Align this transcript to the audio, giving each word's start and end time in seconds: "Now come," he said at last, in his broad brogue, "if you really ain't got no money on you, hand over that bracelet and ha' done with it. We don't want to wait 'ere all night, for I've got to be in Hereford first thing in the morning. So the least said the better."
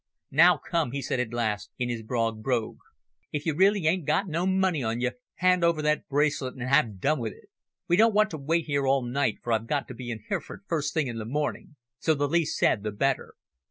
"Now 0.31 0.57
come," 0.57 0.93
he 0.93 1.01
said 1.03 1.19
at 1.19 1.31
last, 1.31 1.69
in 1.77 1.87
his 1.89 2.01
broad 2.01 2.41
brogue, 2.41 2.79
"if 3.31 3.45
you 3.45 3.53
really 3.53 3.85
ain't 3.85 4.07
got 4.07 4.27
no 4.27 4.47
money 4.47 4.81
on 4.81 4.99
you, 4.99 5.11
hand 5.35 5.63
over 5.63 5.83
that 5.83 6.07
bracelet 6.09 6.55
and 6.55 6.67
ha' 6.67 6.97
done 6.99 7.19
with 7.19 7.33
it. 7.33 7.49
We 7.87 7.97
don't 7.97 8.15
want 8.15 8.31
to 8.31 8.39
wait 8.39 8.65
'ere 8.67 8.87
all 8.87 9.03
night, 9.03 9.37
for 9.43 9.53
I've 9.53 9.67
got 9.67 9.87
to 9.89 9.93
be 9.93 10.09
in 10.09 10.23
Hereford 10.27 10.63
first 10.67 10.95
thing 10.95 11.05
in 11.05 11.19
the 11.19 11.25
morning. 11.25 11.75
So 11.99 12.15
the 12.15 12.27
least 12.27 12.57
said 12.57 12.81
the 12.81 12.89
better." 12.89 13.35